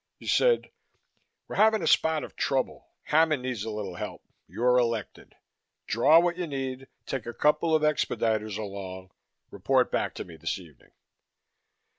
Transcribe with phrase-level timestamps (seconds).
[0.17, 0.71] He said,
[1.47, 2.87] "We're having a spot of trouble.
[3.03, 5.35] Hammond needs a little help; you're elected.
[5.85, 9.11] Draw what you need, take a couple of expediters along,
[9.51, 10.93] report back to me this evening."